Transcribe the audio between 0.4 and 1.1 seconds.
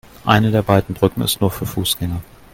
der beiden